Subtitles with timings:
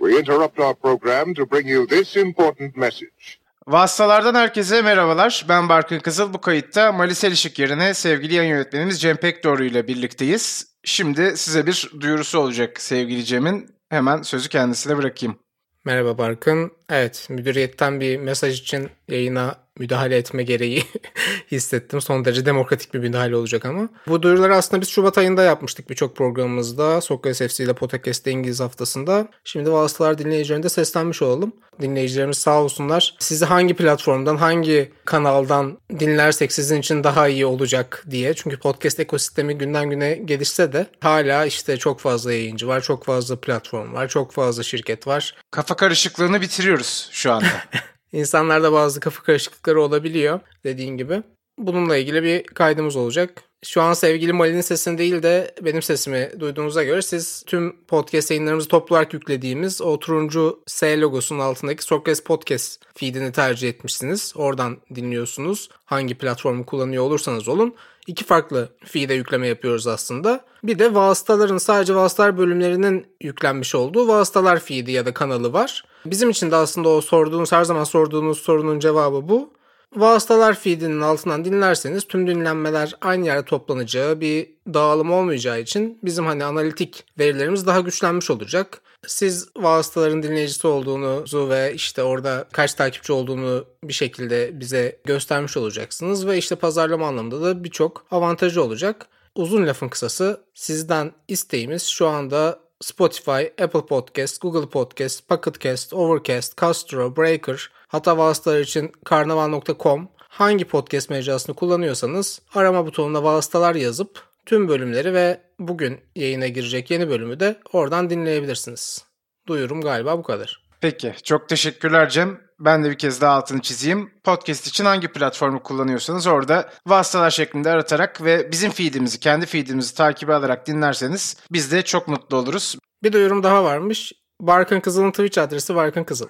[0.00, 3.40] We interrupt our program to bring you this important message.
[3.66, 5.46] Vasıtalardan herkese merhabalar.
[5.48, 6.32] Ben Barkın Kızıl.
[6.32, 10.74] Bu kayıtta Malis Elişik yerine sevgili yayın yönetmenimiz Cem Pekdoğru ile birlikteyiz.
[10.84, 13.74] Şimdi size bir duyurusu olacak sevgili Cem'in.
[13.88, 15.38] Hemen sözü kendisine bırakayım.
[15.84, 16.72] Merhaba Barkın.
[16.90, 20.84] Evet, müdüriyetten bir mesaj için yayına müdahale etme gereği
[21.50, 22.00] hissettim.
[22.00, 23.88] Son derece demokratik bir müdahale olacak ama.
[24.08, 27.00] Bu duyuruları aslında biz Şubat ayında yapmıştık birçok programımızda.
[27.00, 29.28] Sokrates FC ile Podcast'te İngiliz haftasında.
[29.44, 31.52] Şimdi vasıtalar dinleyicilerine de seslenmiş olalım.
[31.80, 33.14] Dinleyicilerimiz sağ olsunlar.
[33.18, 38.34] Sizi hangi platformdan, hangi kanaldan dinlersek sizin için daha iyi olacak diye.
[38.34, 43.36] Çünkü podcast ekosistemi günden güne gelişse de hala işte çok fazla yayıncı var, çok fazla
[43.40, 45.34] platform var, çok fazla şirket var.
[45.50, 46.79] Kafa karışıklığını bitiriyoruz
[47.10, 47.46] şu anda.
[48.12, 51.22] İnsanlarda bazı kafa karışıklıkları olabiliyor dediğin gibi.
[51.60, 53.42] Bununla ilgili bir kaydımız olacak.
[53.62, 58.68] Şu an sevgili Mali'nin sesini değil de benim sesimi duyduğunuza göre siz tüm podcast yayınlarımızı
[58.68, 64.32] toplu yüklediğimiz o turuncu S logosunun altındaki Sokrates Podcast feedini tercih etmişsiniz.
[64.36, 65.68] Oradan dinliyorsunuz.
[65.84, 67.74] Hangi platformu kullanıyor olursanız olun.
[68.06, 70.44] İki farklı feed'e yükleme yapıyoruz aslında.
[70.64, 75.84] Bir de vasıtaların sadece vasıtalar bölümlerinin yüklenmiş olduğu vasıtalar feed'i ya da kanalı var.
[76.06, 79.50] Bizim için de aslında o sorduğunuz her zaman sorduğunuz sorunun cevabı bu.
[79.96, 86.44] Vasıtalar feed'inin altından dinlerseniz tüm dinlenmeler aynı yerde toplanacağı bir dağılım olmayacağı için bizim hani
[86.44, 88.82] analitik verilerimiz daha güçlenmiş olacak.
[89.06, 96.26] Siz vasıtaların dinleyicisi olduğunuzu ve işte orada kaç takipçi olduğunu bir şekilde bize göstermiş olacaksınız
[96.26, 99.06] ve işte pazarlama anlamında da birçok avantajı olacak.
[99.34, 106.60] Uzun lafın kısası sizden isteğimiz şu anda Spotify, Apple Podcast, Google Podcast, Pocket Cast, Overcast,
[106.60, 114.68] Castro, Breaker, hatta vasıtalar için karnaval.com hangi podcast mecrasını kullanıyorsanız arama butonuna vasıtalar yazıp tüm
[114.68, 119.04] bölümleri ve bugün yayına girecek yeni bölümü de oradan dinleyebilirsiniz.
[119.46, 120.62] Duyurum galiba bu kadar.
[120.80, 122.40] Peki, çok teşekkürler Cem.
[122.60, 124.10] Ben de bir kez daha altını çizeyim.
[124.24, 130.34] Podcast için hangi platformu kullanıyorsanız orada vasıtalar şeklinde aratarak ve bizim feedimizi, kendi feedimizi takibi
[130.34, 132.76] alarak dinlerseniz biz de çok mutlu oluruz.
[133.02, 134.12] Bir duyurum daha varmış.
[134.40, 136.28] Barkın Kızıl'ın Twitch adresi Barkın Kızıl.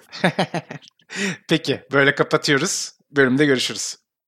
[1.49, 2.91] Peki, böyle kapatıyoruz.
[3.11, 4.00] Bölümde görüşürüz.